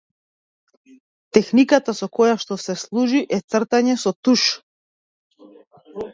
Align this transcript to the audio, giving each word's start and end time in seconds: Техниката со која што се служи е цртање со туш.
Техниката 1.37 1.93
со 1.99 2.09
која 2.21 2.39
што 2.45 2.57
се 2.65 2.77
служи 2.85 3.23
е 3.39 3.41
цртање 3.55 4.01
со 4.07 4.15
туш. 4.29 4.49